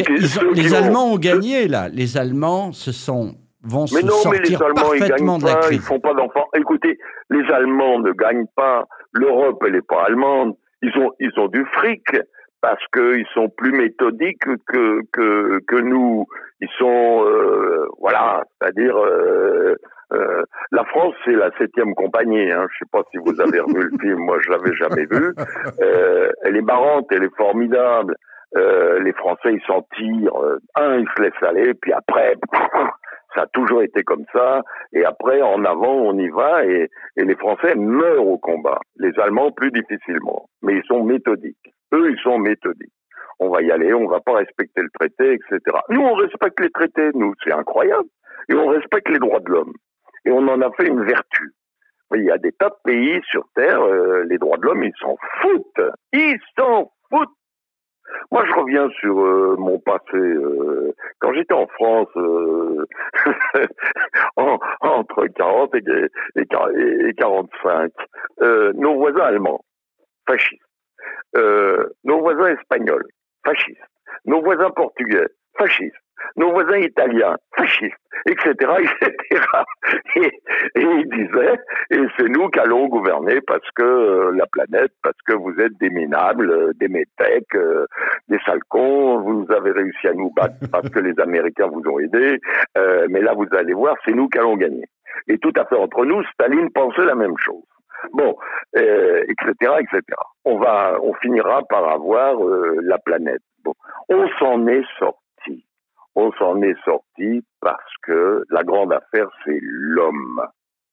les 0.54 0.74
Allemands 0.74 1.12
ont 1.12 1.18
gagné 1.18 1.68
là. 1.68 1.90
Les 1.90 2.16
Allemands 2.16 2.72
se 2.72 2.90
sont 2.90 3.34
vont 3.62 3.84
mais 3.92 4.00
se 4.00 4.06
non, 4.06 4.12
sortir 4.12 4.40
mais 4.40 4.48
les 4.48 4.54
Allemands, 4.54 4.94
ils 4.94 4.98
parfaitement 4.98 5.38
gagnent 5.38 5.54
pas, 5.54 5.60
crise. 5.60 5.76
ils 5.76 5.82
font 5.82 6.00
pas 6.00 6.14
d'enfants. 6.14 6.48
Écoutez, 6.56 6.98
les 7.28 7.44
Allemands 7.52 7.98
ne 7.98 8.12
gagnent 8.12 8.46
pas. 8.56 8.86
L'Europe, 9.12 9.62
elle 9.66 9.76
est 9.76 9.86
pas 9.86 10.04
allemande. 10.06 10.56
Ils 10.80 10.96
ont, 10.98 11.12
ils 11.20 11.38
ont 11.38 11.48
du 11.48 11.66
fric 11.66 12.02
parce 12.62 12.82
qu'ils 12.94 13.26
sont 13.34 13.50
plus 13.50 13.72
méthodiques 13.72 14.42
que 14.66 15.02
que 15.12 15.60
que 15.66 15.76
nous. 15.76 16.26
Ils 16.62 16.68
sont, 16.78 17.24
euh, 17.26 17.88
voilà, 17.98 18.44
c'est-à-dire. 18.60 18.96
Euh, 18.96 19.74
euh, 20.12 20.44
la 20.70 20.84
France, 20.84 21.14
c'est 21.24 21.32
la 21.32 21.50
septième 21.58 21.92
compagnie. 21.96 22.52
Hein. 22.52 22.66
Je 22.70 22.78
sais 22.78 22.90
pas 22.92 23.02
si 23.10 23.18
vous 23.18 23.40
avez 23.40 23.58
revu 23.58 23.90
le 23.90 23.98
film. 23.98 24.20
Moi, 24.20 24.38
je 24.40 24.50
l'avais 24.50 24.74
jamais 24.76 25.06
vu. 25.10 25.34
Elle 26.44 26.56
est 26.56 26.62
marrante, 26.62 27.06
elle 27.10 27.24
est 27.24 27.36
formidable. 27.36 28.14
Les 28.54 29.12
Français, 29.14 29.54
ils 29.54 29.62
s'en 29.66 29.82
tirent. 29.96 30.36
Un, 30.76 30.98
ils 30.98 31.08
se 31.16 31.22
laissent 31.22 31.42
aller, 31.42 31.74
puis 31.74 31.92
après, 31.92 32.34
ça 33.34 33.42
a 33.42 33.46
toujours 33.54 33.82
été 33.82 34.04
comme 34.04 34.24
ça. 34.32 34.60
Et 34.92 35.04
après, 35.04 35.42
en 35.42 35.64
avant, 35.64 35.94
on 35.94 36.16
y 36.16 36.28
va, 36.28 36.64
et, 36.64 36.88
et 37.16 37.24
les 37.24 37.36
Français 37.36 37.74
meurent 37.74 38.26
au 38.26 38.38
combat. 38.38 38.78
Les 38.98 39.18
Allemands, 39.18 39.50
plus 39.50 39.72
difficilement. 39.72 40.46
Mais 40.62 40.74
ils 40.74 40.84
sont 40.86 41.02
méthodiques. 41.02 41.72
Eux, 41.92 42.10
ils 42.10 42.20
sont 42.22 42.38
méthodiques. 42.38 42.92
On 43.42 43.50
va 43.50 43.62
y 43.62 43.70
aller, 43.70 43.92
on 43.92 44.06
va 44.06 44.20
pas 44.20 44.34
respecter 44.34 44.82
le 44.82 44.90
traité, 44.98 45.34
etc. 45.34 45.78
Nous, 45.88 46.00
on 46.00 46.14
respecte 46.14 46.60
les 46.60 46.70
traités, 46.70 47.10
nous, 47.14 47.34
c'est 47.42 47.52
incroyable. 47.52 48.08
Et 48.48 48.54
on 48.54 48.68
respecte 48.68 49.08
les 49.08 49.18
droits 49.18 49.40
de 49.40 49.50
l'homme. 49.50 49.72
Et 50.24 50.30
on 50.30 50.46
en 50.48 50.60
a 50.60 50.70
fait 50.72 50.86
une 50.86 51.04
vertu. 51.04 51.52
Il 52.14 52.24
y 52.24 52.30
a 52.30 52.38
des 52.38 52.52
tas 52.52 52.68
de 52.68 52.76
pays 52.84 53.20
sur 53.30 53.44
Terre, 53.56 53.82
euh, 53.82 54.24
les 54.28 54.38
droits 54.38 54.58
de 54.58 54.66
l'homme, 54.66 54.84
ils 54.84 54.92
s'en 55.00 55.16
foutent. 55.40 55.90
Ils 56.12 56.38
s'en 56.56 56.92
foutent. 57.10 57.34
Moi, 58.30 58.44
je 58.46 58.52
reviens 58.52 58.88
sur 59.00 59.18
euh, 59.20 59.56
mon 59.58 59.78
passé. 59.78 60.14
Euh, 60.14 60.92
quand 61.18 61.32
j'étais 61.32 61.54
en 61.54 61.66
France, 61.66 62.08
en, 64.36 64.58
entre 64.80 65.26
40 65.26 65.74
et, 65.74 65.82
et, 66.36 66.46
et 67.08 67.14
45, 67.14 67.90
euh, 68.42 68.72
nos 68.74 68.96
voisins 68.96 69.24
allemands, 69.24 69.64
fascistes. 70.26 70.62
Nos 71.34 72.20
voisins 72.20 72.54
espagnols, 72.56 73.06
fascistes. 73.52 73.80
Nos 74.24 74.42
voisins 74.42 74.70
portugais, 74.70 75.26
fascistes. 75.58 75.96
Nos 76.36 76.52
voisins 76.52 76.78
italiens, 76.78 77.36
fascistes, 77.56 77.96
etc., 78.26 78.46
etc. 79.02 79.44
Et, 80.14 80.30
et 80.76 80.82
ils 80.82 81.08
disaient, 81.08 81.56
et 81.90 82.06
c'est 82.16 82.28
nous 82.28 82.48
qui 82.48 82.60
allons 82.60 82.86
gouverner 82.86 83.40
parce 83.40 83.68
que 83.74 83.82
euh, 83.82 84.32
la 84.36 84.46
planète, 84.46 84.92
parce 85.02 85.16
que 85.26 85.34
vous 85.34 85.52
êtes 85.58 85.76
des 85.80 85.90
minables, 85.90 86.50
euh, 86.50 86.72
des 86.78 86.86
métèques, 86.86 87.56
euh, 87.56 87.86
des 88.28 88.38
salcons, 88.46 89.20
vous 89.20 89.46
avez 89.52 89.72
réussi 89.72 90.06
à 90.06 90.12
nous 90.12 90.30
battre 90.30 90.54
parce 90.72 90.88
que 90.90 91.00
les 91.00 91.18
Américains 91.18 91.66
vous 91.66 91.82
ont 91.90 91.98
aidés, 91.98 92.38
mais 93.08 93.20
là 93.20 93.34
vous 93.34 93.48
allez 93.56 93.74
voir, 93.74 93.96
c'est 94.04 94.12
nous 94.12 94.28
qui 94.28 94.38
allons 94.38 94.56
gagner. 94.56 94.84
Et 95.28 95.38
tout 95.38 95.52
à 95.56 95.64
fait 95.64 95.76
entre 95.76 96.04
nous, 96.04 96.22
Staline 96.34 96.70
pensait 96.70 97.04
la 97.04 97.16
même 97.16 97.36
chose. 97.38 97.64
Bon, 98.12 98.36
euh, 98.76 99.22
etc., 99.28 99.72
etc. 99.80 100.02
On 100.44 100.58
va, 100.58 100.98
on 101.02 101.14
finira 101.14 101.62
par 101.68 101.88
avoir 101.88 102.44
euh, 102.44 102.78
la 102.82 102.98
planète. 102.98 103.42
Bon, 103.64 103.74
on 104.08 104.28
s'en 104.38 104.66
est 104.66 104.84
sorti. 104.98 105.64
On 106.14 106.32
s'en 106.32 106.60
est 106.62 106.78
sorti 106.84 107.44
parce 107.60 107.92
que 108.02 108.44
la 108.50 108.62
grande 108.64 108.92
affaire, 108.92 109.28
c'est 109.44 109.58
l'homme. 109.62 110.42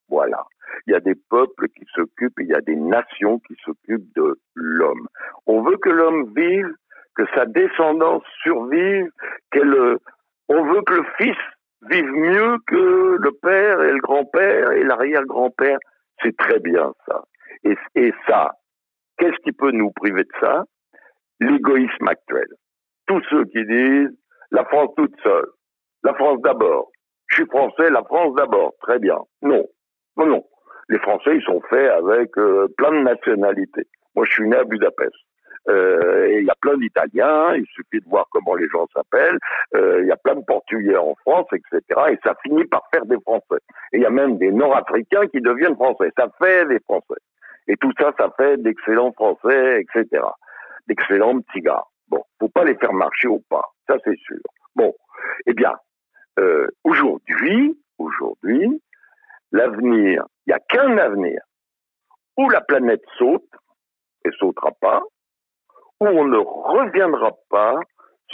Voilà. 0.08 0.46
Il 0.88 0.94
y 0.94 0.96
a 0.96 1.00
des 1.00 1.16
peuples 1.30 1.68
qui 1.70 1.86
s'occupent, 1.94 2.40
il 2.40 2.48
y 2.48 2.54
a 2.54 2.62
des 2.62 2.76
nations 2.76 3.40
qui 3.40 3.56
s'occupent 3.66 4.14
de 4.16 4.40
l'homme. 4.56 5.08
On 5.46 5.62
veut 5.62 5.78
que 5.78 5.90
l'homme 5.90 6.32
vive, 6.36 6.74
que 7.16 7.24
sa 7.36 7.46
descendance 7.46 8.24
survive, 8.44 9.10
qu'elle, 9.52 9.98
on 10.48 10.64
veut 10.64 10.82
que 10.84 10.94
le 10.94 11.06
fils 11.18 11.38
vive 11.90 12.12
mieux 12.12 12.58
que 12.68 13.18
le 13.20 13.32
père 13.42 13.82
et 13.82 13.92
le 13.92 14.00
grand-père 14.00 14.72
et 14.72 14.84
l'arrière-grand-père. 14.84 15.80
C'est 16.22 16.36
très 16.38 16.60
bien 16.60 16.92
ça. 17.08 17.24
Et, 17.64 18.12
ça, 18.28 18.52
qu'est-ce 19.18 19.38
qui 19.44 19.52
peut 19.52 19.72
nous 19.72 19.92
priver 19.92 20.24
de 20.24 20.32
ça? 20.40 20.64
L'égoïsme 21.40 22.08
actuel. 22.08 22.48
Tous 23.08 23.22
ceux 23.30 23.46
qui 23.46 23.66
disent 23.66 24.18
la 24.52 24.66
France 24.66 24.90
toute 24.98 25.16
seule, 25.22 25.48
la 26.04 26.14
France 26.14 26.42
d'abord. 26.42 26.90
Je 27.28 27.36
suis 27.36 27.46
français, 27.46 27.90
la 27.90 28.04
France 28.04 28.34
d'abord. 28.36 28.74
Très 28.82 29.00
bien. 29.00 29.18
Non, 29.42 29.66
non, 30.18 30.26
non. 30.26 30.46
Les 30.90 30.98
Français, 31.00 31.36
ils 31.36 31.44
sont 31.44 31.62
faits 31.70 31.92
avec 31.92 32.36
euh, 32.38 32.68
plein 32.78 32.92
de 32.92 33.04
nationalités. 33.04 33.88
Moi, 34.16 34.26
je 34.26 34.34
suis 34.34 34.50
né 34.50 34.56
à 34.56 34.64
Budapest. 34.64 35.14
Euh, 35.70 36.40
il 36.40 36.46
y 36.46 36.50
a 36.50 36.56
plein 36.60 36.78
d'Italiens, 36.78 37.54
il 37.56 37.66
suffit 37.68 38.00
de 38.00 38.10
voir 38.10 38.26
comment 38.32 38.56
les 38.56 38.68
gens 38.70 38.88
s'appellent, 38.94 39.38
euh, 39.76 40.02
il 40.02 40.08
y 40.08 40.12
a 40.12 40.18
plein 40.18 40.36
de 40.36 40.44
Portugais 40.44 40.98
en 40.98 41.16
France, 41.16 41.48
etc. 41.54 42.02
Et 42.12 42.20
ça 42.24 42.36
finit 42.44 42.66
par 42.66 42.84
faire 42.92 43.06
des 43.06 43.20
Français. 43.22 43.62
Et 43.94 43.98
il 43.98 44.02
y 44.02 44.06
a 44.06 44.10
même 44.10 44.38
des 44.38 44.52
Nord-Africains 44.52 45.28
qui 45.28 45.42
deviennent 45.42 45.76
Français. 45.76 46.12
Ça 46.18 46.28
fait 46.42 46.66
des 46.66 46.80
Français. 46.80 47.22
Et 47.68 47.78
tout 47.78 47.92
ça, 48.00 48.12
ça 48.18 48.34
fait 48.36 48.58
d'excellents 48.58 49.12
Français, 49.14 49.82
etc. 49.82 50.24
D'excellents 50.88 51.40
petits 51.42 51.62
gars. 51.62 51.84
Bon, 52.08 52.24
faut 52.40 52.50
pas 52.50 52.64
les 52.64 52.76
faire 52.76 52.94
marcher 52.94 53.28
au 53.28 53.40
pas, 53.50 53.66
ça 53.88 53.98
c'est 54.04 54.18
sûr. 54.18 54.40
Bon, 54.76 54.96
eh 55.46 55.54
bien, 55.54 55.74
euh, 56.40 56.68
aujourd'hui, 56.84 57.80
aujourd'hui, 58.00 58.82
l'avenir, 59.52 60.26
il 60.48 60.50
n'y 60.50 60.54
a 60.54 60.60
qu'un 60.60 60.98
avenir 60.98 61.42
où 62.38 62.50
la 62.50 62.62
planète 62.62 63.04
saute 63.18 63.52
et 64.26 64.32
sautera 64.40 64.72
pas, 64.82 65.04
où 66.00 66.08
on 66.08 66.26
ne 66.26 66.38
reviendra 66.38 67.32
pas 67.50 67.80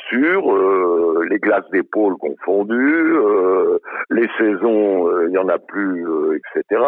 sur 0.09 0.53
euh, 0.53 1.25
les 1.29 1.39
glaces 1.39 1.69
d'épaule 1.71 2.15
confondues, 2.17 3.15
euh, 3.15 3.79
les 4.09 4.27
saisons, 4.37 5.09
il 5.23 5.29
n'y 5.29 5.37
en 5.37 5.47
a 5.47 5.57
plus, 5.57 6.05
euh, 6.07 6.37
etc. 6.37 6.81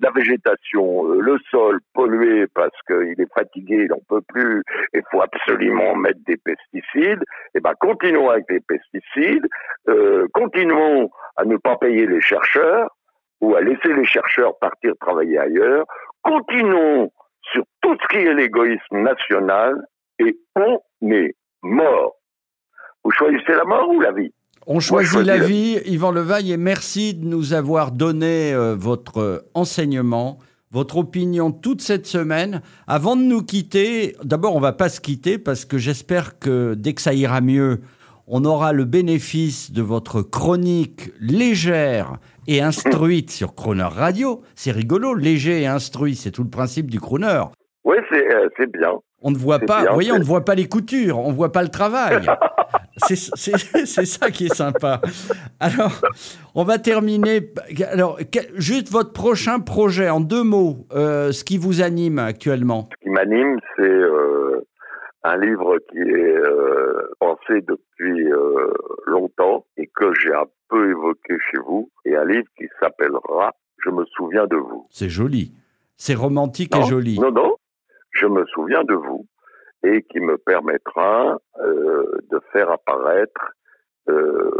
la 0.00 0.10
végétation, 0.10 1.04
le 1.12 1.36
sol 1.50 1.80
pollué 1.94 2.46
parce 2.54 2.76
qu'il 2.86 3.20
est 3.20 3.32
fatigué, 3.34 3.84
il 3.84 3.88
n'en 3.88 4.00
peut 4.08 4.22
plus, 4.28 4.62
il 4.94 5.02
faut 5.10 5.22
absolument 5.22 5.94
mettre 5.96 6.20
des 6.26 6.36
pesticides. 6.36 7.22
Eh 7.54 7.60
ben, 7.60 7.72
continuons 7.80 8.30
avec 8.30 8.44
les 8.48 8.60
pesticides, 8.60 9.46
continuons 10.32 11.10
à 11.36 11.44
ne 11.44 11.56
pas 11.56 11.76
payer 11.76 12.06
les 12.06 12.20
chercheurs 12.20 12.90
ou 13.40 13.54
à 13.54 13.60
laisser 13.60 13.92
les 13.92 14.04
chercheurs 14.04 14.58
partir 14.58 14.94
travailler 15.00 15.38
ailleurs. 15.38 15.84
Continuons 16.22 17.10
sur 17.52 17.64
tout 17.82 17.96
ce 18.02 18.08
qui 18.08 18.24
est 18.24 18.34
l'égoïsme 18.34 19.02
national 19.02 19.74
et 20.18 20.36
on 20.56 20.80
est 21.10 21.34
mort. 21.62 22.14
Vous 23.04 23.10
choisissez 23.12 23.52
la 23.52 23.64
mort 23.64 23.88
ou 23.88 24.00
la 24.00 24.12
vie? 24.12 24.32
On 24.66 24.80
choisit 24.80 25.20
la 25.20 25.38
vie, 25.38 25.78
Yvan 25.86 26.10
Levaille, 26.10 26.52
et 26.52 26.58
merci 26.58 27.14
de 27.14 27.24
nous 27.24 27.54
avoir 27.54 27.90
donné 27.90 28.52
euh, 28.52 28.74
votre 28.78 29.46
enseignement, 29.54 30.38
votre 30.70 30.98
opinion 30.98 31.52
toute 31.52 31.80
cette 31.80 32.06
semaine. 32.06 32.60
Avant 32.86 33.16
de 33.16 33.22
nous 33.22 33.42
quitter, 33.42 34.14
d'abord, 34.24 34.54
on 34.54 34.60
va 34.60 34.72
pas 34.72 34.90
se 34.90 35.00
quitter 35.00 35.38
parce 35.38 35.64
que 35.64 35.78
j'espère 35.78 36.38
que 36.38 36.74
dès 36.74 36.92
que 36.92 37.00
ça 37.00 37.14
ira 37.14 37.40
mieux, 37.40 37.80
on 38.26 38.44
aura 38.44 38.74
le 38.74 38.84
bénéfice 38.84 39.72
de 39.72 39.80
votre 39.80 40.20
chronique 40.20 41.12
légère 41.18 42.18
et 42.48 42.60
instruite 42.60 43.30
sur 43.30 43.54
Croner 43.54 43.82
Radio. 43.84 44.40
C'est 44.56 44.72
rigolo, 44.72 45.14
léger 45.14 45.62
et 45.62 45.66
instruit, 45.66 46.16
c'est 46.16 46.32
tout 46.32 46.42
le 46.42 46.50
principe 46.50 46.90
du 46.90 46.98
Croner. 46.98 47.42
Oui, 47.84 47.98
c'est 48.10 48.34
euh, 48.34 48.48
bien. 48.72 48.98
On 49.22 49.30
ne 49.30 49.36
voit 49.36 49.58
pas, 49.58 49.82
bien, 49.82 49.88
vous 49.90 49.94
voyez, 49.94 50.12
on 50.12 50.18
ne 50.18 50.24
voit 50.24 50.44
pas 50.44 50.54
les 50.54 50.68
coutures, 50.68 51.18
on 51.18 51.30
ne 51.30 51.36
voit 51.36 51.52
pas 51.52 51.62
le 51.62 51.68
travail. 51.68 52.24
c'est 52.96 53.16
ça 53.16 54.30
qui 54.30 54.46
est 54.46 54.54
sympa. 54.54 55.00
Alors, 55.60 56.00
on 56.54 56.64
va 56.64 56.78
terminer. 56.78 57.52
Alors, 57.90 58.18
juste 58.54 58.90
votre 58.90 59.12
prochain 59.12 59.60
projet, 59.60 60.08
en 60.08 60.20
deux 60.20 60.44
mots, 60.44 60.86
euh, 60.92 61.32
ce 61.32 61.44
qui 61.44 61.58
vous 61.58 61.82
anime 61.82 62.18
actuellement. 62.18 62.88
Ce 62.92 63.04
qui 63.04 63.10
m'anime, 63.10 63.58
c'est 63.76 63.82
euh, 63.82 64.64
un 65.24 65.36
livre 65.36 65.78
qui 65.90 65.98
est 65.98 66.36
euh, 66.36 67.10
pensé 67.18 67.60
depuis 67.66 68.28
longtemps 69.06 69.64
et 69.76 69.90
que 69.94 70.12
j'ai 70.14 70.32
un 70.32 70.46
peu 70.68 70.90
évoqué 70.90 71.36
chez 71.50 71.58
vous, 71.58 71.90
et 72.04 72.16
un 72.16 72.24
livre 72.24 72.48
qui 72.56 72.66
s'appellera 72.80 73.54
Je 73.78 73.90
me 73.90 74.04
souviens 74.06 74.46
de 74.46 74.56
vous. 74.56 74.86
C'est 74.90 75.08
joli. 75.08 75.52
C'est 75.96 76.14
romantique 76.14 76.74
non, 76.74 76.82
et 76.82 76.88
joli. 76.88 77.18
Non, 77.18 77.32
non, 77.32 77.56
je 78.12 78.26
me 78.26 78.44
souviens 78.46 78.84
de 78.84 78.94
vous 78.94 79.26
et 79.82 80.02
qui 80.02 80.20
me 80.20 80.36
permettra 80.38 81.38
euh, 81.60 82.18
de 82.30 82.40
faire 82.52 82.70
apparaître 82.70 83.52
euh, 84.08 84.50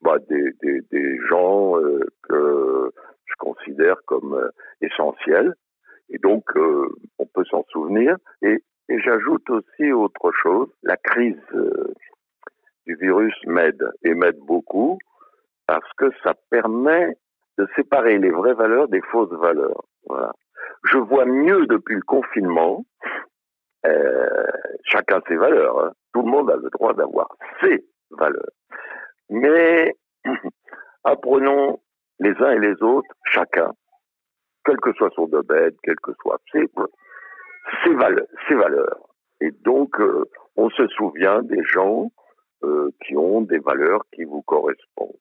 bah, 0.00 0.18
des, 0.28 0.52
des, 0.62 0.80
des, 0.90 1.18
gens 1.28 1.78
euh, 1.78 2.00
que 2.22 2.90
je 3.26 3.34
considère 3.38 3.96
comme 4.06 4.50
essentiels. 4.80 5.54
Et 6.08 6.18
donc, 6.18 6.44
on 7.18 7.26
peut 7.26 7.44
s'en 7.44 7.64
souvenir. 7.70 8.16
Et, 8.42 8.62
et 8.88 9.00
j'ajoute 9.00 9.48
aussi 9.50 9.92
autre 9.92 10.32
chose. 10.42 10.68
La 10.82 10.96
crise 10.96 11.38
du 12.86 12.96
virus 12.96 13.34
m'aide 13.46 13.88
et 14.02 14.14
m'aide 14.14 14.38
beaucoup 14.40 14.98
parce 15.70 15.92
que 15.98 16.10
ça 16.24 16.34
permet 16.50 17.16
de 17.56 17.64
séparer 17.76 18.18
les 18.18 18.32
vraies 18.32 18.54
valeurs 18.54 18.88
des 18.88 19.00
fausses 19.02 19.30
valeurs. 19.30 19.84
Voilà. 20.04 20.32
Je 20.82 20.98
vois 20.98 21.26
mieux 21.26 21.64
depuis 21.66 21.94
le 21.94 22.02
confinement. 22.02 22.84
Euh, 23.86 24.46
chacun 24.82 25.20
ses 25.28 25.36
valeurs. 25.36 25.78
Hein. 25.78 25.92
Tout 26.12 26.22
le 26.22 26.30
monde 26.32 26.50
a 26.50 26.56
le 26.56 26.68
droit 26.70 26.92
d'avoir 26.92 27.28
ses 27.60 27.84
valeurs. 28.10 28.50
Mais 29.28 29.94
apprenons 31.04 31.80
les 32.18 32.34
uns 32.40 32.50
et 32.50 32.58
les 32.58 32.82
autres, 32.82 33.14
chacun, 33.26 33.70
quel 34.64 34.76
que 34.78 34.92
soit 34.94 35.10
son 35.14 35.28
domaine, 35.28 35.70
quel 35.84 36.00
que 36.02 36.10
soit 36.20 36.40
ses, 36.50 36.66
valeurs, 37.94 38.26
ses 38.48 38.54
valeurs. 38.56 39.08
Et 39.40 39.52
donc, 39.52 40.00
euh, 40.00 40.24
on 40.56 40.68
se 40.70 40.88
souvient 40.88 41.42
des 41.42 41.62
gens 41.62 42.10
euh, 42.64 42.90
qui 43.06 43.16
ont 43.16 43.42
des 43.42 43.58
valeurs 43.58 44.02
qui 44.12 44.24
vous 44.24 44.42
correspondent. 44.42 45.14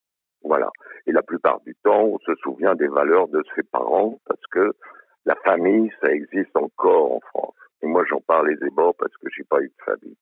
Voilà. 0.44 0.70
Et 1.06 1.12
la 1.12 1.22
plupart 1.22 1.60
du 1.62 1.76
temps, 1.84 2.04
on 2.04 2.20
se 2.20 2.34
souvient 2.36 2.76
des 2.76 2.88
valeurs 2.88 3.28
de 3.28 3.44
ses 3.56 3.64
parents 3.64 4.20
parce 4.26 4.46
que 4.52 4.74
la 5.26 5.36
famille, 5.36 5.92
ça 6.02 6.12
existe 6.12 6.56
encore 6.56 7.14
en 7.14 7.20
France. 7.20 7.56
Et 7.82 7.88
moi, 7.88 8.04
j'en 8.10 8.22
parle 8.22 8.52
aisément 8.52 8.94
parce 8.94 9.16
que 9.18 9.28
j'ai 9.36 9.44
pas 9.44 9.62
eu 9.62 9.68
de 9.68 9.84
famille. 9.84 10.18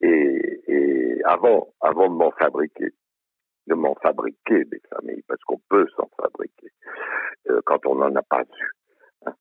Et, 0.00 0.62
et 0.68 1.24
avant, 1.24 1.68
avant 1.80 2.08
de 2.08 2.14
m'en 2.14 2.30
fabriquer, 2.32 2.92
de 3.66 3.74
m'en 3.74 3.94
fabriquer 3.96 4.64
des 4.64 4.80
familles, 4.94 5.22
parce 5.26 5.42
qu'on 5.44 5.60
peut 5.68 5.86
s'en 5.96 6.08
fabriquer 6.20 6.68
euh, 7.50 7.60
quand 7.64 7.84
on 7.86 7.96
n'en 7.96 8.14
a 8.14 8.22
pas 8.22 8.42
eu. 8.42 8.70
Hein. 9.26 9.34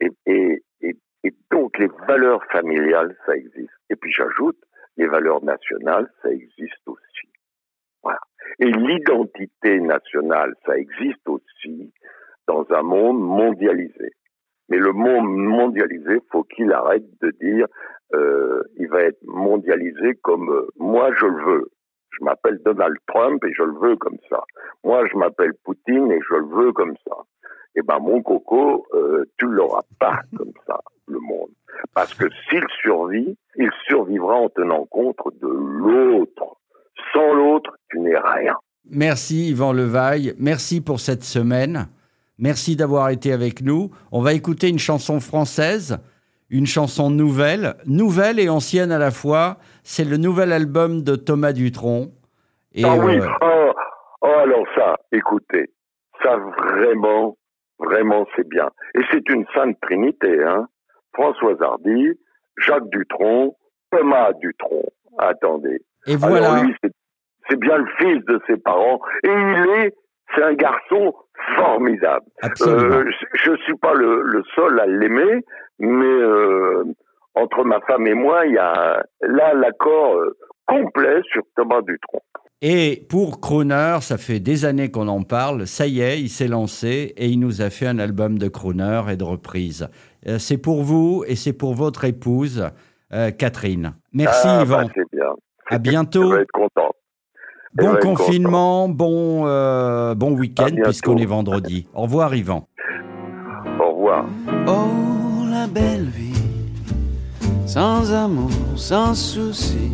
Et, 0.00 0.10
et, 0.26 0.62
et 0.80 1.34
donc, 1.50 1.78
les 1.78 1.88
valeurs 2.06 2.44
familiales, 2.52 3.16
ça 3.26 3.36
existe. 3.36 3.70
Et 3.90 3.96
puis, 3.96 4.12
j'ajoute, 4.12 4.58
les 4.96 5.06
valeurs 5.06 5.42
nationales, 5.42 6.10
ça 6.22 6.30
existe 6.30 6.86
aussi. 6.86 7.28
Et 8.58 8.70
l'identité 8.70 9.80
nationale, 9.80 10.54
ça 10.64 10.76
existe 10.76 11.28
aussi 11.28 11.92
dans 12.46 12.66
un 12.70 12.82
monde 12.82 13.20
mondialisé. 13.20 14.12
Mais 14.68 14.78
le 14.78 14.92
monde 14.92 15.28
mondialisé, 15.28 16.20
faut 16.30 16.44
qu'il 16.44 16.72
arrête 16.72 17.04
de 17.20 17.30
dire 17.40 17.66
euh, 18.14 18.62
il 18.76 18.88
va 18.88 19.02
être 19.02 19.22
mondialisé 19.24 20.14
comme 20.22 20.50
euh, 20.50 20.68
moi 20.76 21.10
je 21.18 21.26
le 21.26 21.44
veux. 21.44 21.70
Je 22.10 22.24
m'appelle 22.24 22.58
Donald 22.64 22.96
Trump 23.06 23.44
et 23.44 23.52
je 23.52 23.62
le 23.62 23.78
veux 23.78 23.96
comme 23.96 24.18
ça. 24.28 24.42
Moi 24.84 25.06
je 25.10 25.16
m'appelle 25.16 25.52
Poutine 25.64 26.10
et 26.10 26.20
je 26.28 26.34
le 26.34 26.46
veux 26.46 26.72
comme 26.72 26.94
ça. 27.06 27.16
Eh 27.74 27.82
ben 27.82 27.98
mon 27.98 28.22
coco, 28.22 28.86
euh, 28.94 29.24
tu 29.38 29.46
l'auras 29.46 29.82
pas 30.00 30.20
comme 30.36 30.52
ça 30.66 30.80
le 31.08 31.18
monde. 31.20 31.50
Parce 31.94 32.14
que 32.14 32.26
s'il 32.48 32.64
survit, 32.80 33.36
il 33.56 33.70
survivra 33.86 34.34
en 34.34 34.48
tenant 34.48 34.84
compte 34.86 35.16
de 35.40 35.48
l'autre. 35.48 36.56
Sans 37.12 37.34
l'autre, 37.34 37.76
tu 37.90 38.00
n'es 38.00 38.18
rien. 38.18 38.54
Merci 38.90 39.50
Yvan 39.50 39.72
Levaille, 39.72 40.34
merci 40.38 40.80
pour 40.80 41.00
cette 41.00 41.24
semaine. 41.24 41.88
Merci 42.38 42.76
d'avoir 42.76 43.08
été 43.08 43.32
avec 43.32 43.62
nous. 43.62 43.90
On 44.12 44.20
va 44.20 44.34
écouter 44.34 44.68
une 44.68 44.78
chanson 44.78 45.20
française, 45.20 45.98
une 46.50 46.66
chanson 46.66 47.10
nouvelle, 47.10 47.74
nouvelle 47.86 48.38
et 48.38 48.48
ancienne 48.48 48.92
à 48.92 48.98
la 48.98 49.10
fois. 49.10 49.56
C'est 49.82 50.04
le 50.04 50.18
nouvel 50.18 50.52
album 50.52 51.02
de 51.02 51.16
Thomas 51.16 51.52
Dutronc. 51.52 52.12
Et 52.74 52.84
ah 52.84 52.94
oui, 52.94 53.18
euh, 53.18 53.26
oh, 53.40 53.72
oh, 54.20 54.26
alors 54.26 54.66
ça, 54.76 54.96
écoutez, 55.10 55.70
ça 56.22 56.36
vraiment, 56.36 57.36
vraiment 57.78 58.26
c'est 58.36 58.46
bien. 58.48 58.68
Et 58.94 59.00
c'est 59.10 59.26
une 59.30 59.46
sainte 59.54 59.80
trinité, 59.80 60.44
hein. 60.44 60.68
François 61.14 61.56
Hardy, 61.60 62.10
Jacques 62.58 62.90
Dutronc, 62.90 63.56
Thomas 63.90 64.32
Dutronc. 64.34 64.84
Attendez. 65.18 65.80
Et 66.06 66.16
voilà. 66.16 66.62
c'est 67.48 67.58
bien 67.58 67.78
le 67.78 67.86
fils 67.98 68.24
de 68.26 68.40
ses 68.46 68.56
parents. 68.56 69.00
Et 69.24 69.28
il 69.30 69.66
est, 69.80 69.94
c'est 70.34 70.42
un 70.42 70.54
garçon 70.54 71.14
formidable. 71.56 72.26
Euh, 72.62 73.04
je 73.34 73.50
ne 73.50 73.56
suis 73.58 73.76
pas 73.76 73.94
le, 73.94 74.42
seul 74.54 74.80
à 74.80 74.86
l'aimer, 74.86 75.44
mais 75.78 76.04
euh, 76.04 76.84
entre 77.34 77.64
ma 77.64 77.80
femme 77.80 78.06
et 78.06 78.14
moi, 78.14 78.46
il 78.46 78.54
y 78.54 78.58
a 78.58 79.02
là 79.22 79.54
l'accord 79.54 80.16
euh, 80.16 80.36
complet 80.66 81.20
sur 81.30 81.42
Thomas 81.56 81.82
Dutronc. 81.82 82.22
Et 82.62 83.06
pour 83.10 83.40
Croner, 83.40 83.98
ça 84.00 84.16
fait 84.16 84.40
des 84.40 84.64
années 84.64 84.90
qu'on 84.90 85.08
en 85.08 85.22
parle, 85.22 85.66
ça 85.66 85.86
y 85.86 86.00
est, 86.00 86.20
il 86.20 86.30
s'est 86.30 86.48
lancé 86.48 87.12
et 87.16 87.26
il 87.26 87.38
nous 87.38 87.60
a 87.60 87.68
fait 87.68 87.86
un 87.86 87.98
album 87.98 88.38
de 88.38 88.48
Croner 88.48 89.02
et 89.10 89.16
de 89.16 89.24
reprise. 89.24 89.88
Euh, 90.26 90.38
c'est 90.38 90.56
pour 90.56 90.82
vous 90.82 91.22
et 91.26 91.36
c'est 91.36 91.52
pour 91.52 91.74
votre 91.74 92.04
épouse, 92.04 92.66
Catherine. 93.38 93.94
Merci 94.12 94.48
ah, 94.48 94.62
Yvan. 94.62 94.82
Bah, 94.82 94.92
c'est 94.94 95.16
bien. 95.16 95.32
À 95.70 95.78
bientôt. 95.78 96.30
Je 96.30 96.36
vais 96.36 96.42
être 96.42 96.52
content. 96.52 96.90
bon 97.74 97.96
confinement, 98.00 98.88
bon, 98.88 99.46
euh, 99.46 100.14
bon 100.14 100.32
week-end 100.32 100.74
puisqu'on 100.84 101.16
est 101.18 101.26
vendredi. 101.26 101.86
Au 101.94 102.02
revoir 102.02 102.34
Yvan. 102.34 102.68
Au 103.80 103.90
revoir. 103.92 104.26
Oh 104.66 105.44
la 105.50 105.66
belle 105.66 106.04
vie, 106.04 106.42
sans 107.66 108.12
amour, 108.12 108.50
sans 108.76 109.14
souci, 109.14 109.90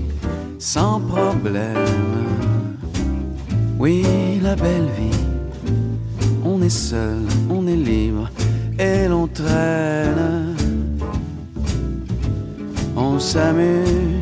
sans 0.59 1.01
problème. 1.01 1.77
Oui, 3.79 4.05
la 4.43 4.55
belle 4.55 4.89
vie, 4.97 5.25
on 6.45 6.63
est 6.63 6.69
seul, 6.69 7.19
on 7.51 7.67
est 7.67 7.77
libre 7.77 8.31
et 8.79 9.09
l'on 9.09 9.27
traîne. 9.27 10.55
On 12.97 13.19
s'amuse 13.19 14.22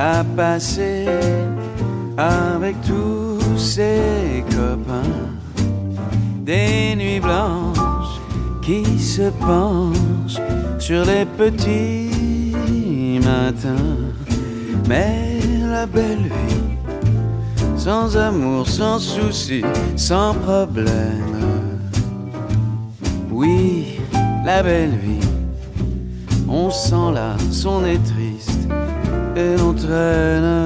à 0.00 0.24
passer 0.24 1.04
avec 2.16 2.74
tous 2.80 3.58
ses 3.58 4.42
copains 4.48 5.18
des 6.42 6.96
nuits 6.96 7.20
blanches 7.20 8.18
qui 8.62 8.98
se 8.98 9.30
penchent 9.46 10.40
sur 10.78 11.04
les 11.04 11.26
petits 11.26 13.20
matins. 13.22 13.98
Mais 14.88 15.38
la 15.70 15.84
belle 15.84 16.30
vie, 16.34 17.76
sans 17.76 18.16
amour, 18.16 18.66
sans 18.66 18.98
souci, 18.98 19.62
sans 19.96 20.34
problème 20.34 21.30
oui, 23.40 23.98
la 24.44 24.62
belle 24.62 24.96
vie. 25.02 25.26
On 26.46 26.68
sent 26.70 27.12
là, 27.14 27.36
son 27.50 27.80
triste 27.80 28.19
et 29.36 29.56
l'on 29.56 29.72
traîne. 29.72 30.64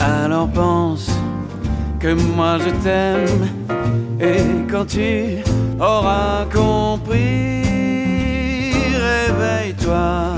Alors 0.00 0.48
pense 0.48 1.10
que 2.00 2.14
moi 2.36 2.58
je 2.58 2.70
t'aime 2.82 3.48
et 4.20 4.70
quand 4.70 4.86
tu 4.86 5.42
auras 5.78 6.44
compris, 6.52 7.62
réveille-toi, 9.10 10.36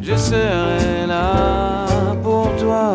je 0.00 0.16
serai 0.16 1.06
là 1.06 1.86
pour 2.22 2.48
toi. 2.56 2.94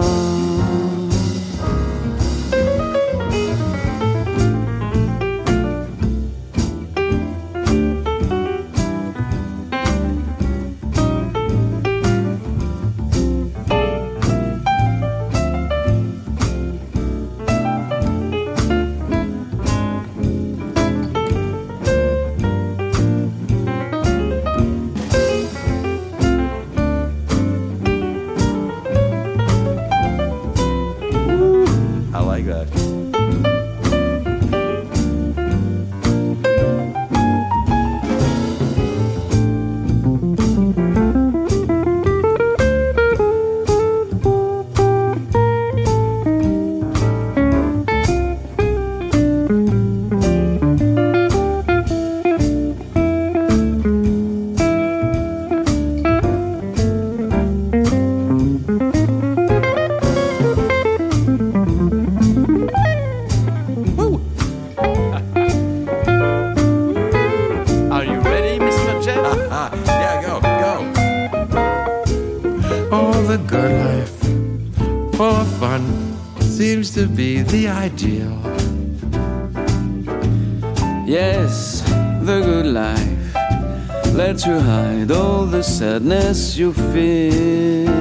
Lets 84.13 84.45
you 84.45 84.59
hide 84.59 85.11
all 85.11 85.45
the 85.45 85.63
sadness 85.63 86.57
you 86.57 86.73
feel. 86.73 87.91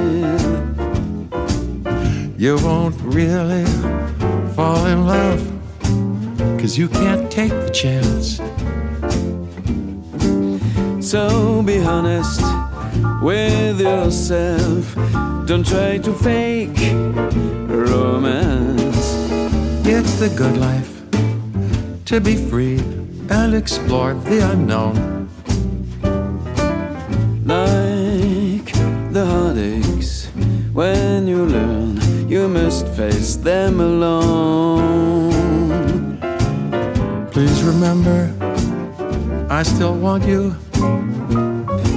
You 2.37 2.57
won't 2.65 2.97
really 3.01 3.65
fall 4.55 4.87
in 4.87 5.07
love, 5.07 5.41
cause 6.59 6.77
you 6.77 6.89
can't 6.89 7.31
take 7.31 7.51
the 7.51 7.71
chance. 7.71 8.41
So 11.07 11.63
be 11.63 11.79
honest 11.81 12.43
with 13.23 13.81
yourself. 13.81 14.95
Don't 15.47 15.67
try 15.67 15.99
to 15.99 16.13
fake 16.15 16.81
romance. 17.67 19.11
It's 19.87 20.15
the 20.19 20.29
good 20.37 20.57
life 20.57 20.93
to 22.07 22.21
be 22.21 22.37
free 22.37 22.79
and 23.29 23.55
explore 23.55 24.15
the 24.15 24.51
unknown. 24.51 25.20
Must 32.71 32.87
face 32.95 33.35
them 33.35 33.81
alone. 33.81 35.33
Please 37.33 37.65
remember, 37.65 38.33
I 39.51 39.65
still 39.65 39.97
want 39.97 40.25
you. 40.25 40.55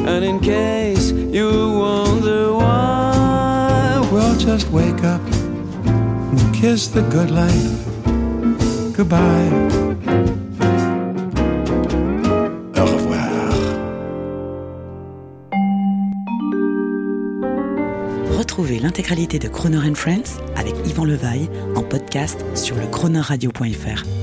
And 0.09 0.25
in 0.25 0.39
case 0.39 1.11
you 1.11 1.49
wonder 1.77 2.53
why, 2.53 4.09
Well, 4.11 4.35
just 4.35 4.67
wake 4.71 5.03
up 5.03 5.21
and 5.85 6.55
kiss 6.55 6.87
the 6.87 7.03
good 7.03 7.29
life 7.29 7.73
goodbye. 8.97 9.82
L'intégralité 18.93 19.39
de 19.39 19.47
Croner 19.47 19.95
Friends 19.95 20.39
avec 20.55 20.75
Yvan 20.85 21.05
Levaille 21.05 21.49
en 21.75 21.81
podcast 21.81 22.45
sur 22.53 22.75
le 22.75 22.85
cronerradio.fr. 22.85 24.22